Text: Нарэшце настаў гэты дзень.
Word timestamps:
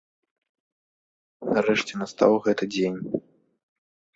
Нарэшце 1.55 1.93
настаў 2.01 2.31
гэты 2.49 2.65
дзень. 2.77 2.99